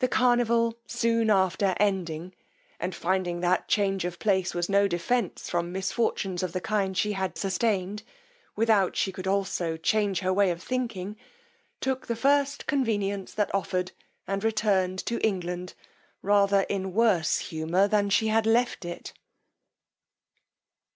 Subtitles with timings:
[0.00, 2.34] The carnival soon after ending,
[2.80, 7.12] and finding that change of place was no defence from misfortunes of the kind she
[7.12, 8.02] had sustained,
[8.56, 11.14] without she could also change her way of thinking,
[11.80, 13.92] took the first convenience that offered,
[14.26, 15.74] and returned to England,
[16.22, 19.12] rather in worse humour than she had left it.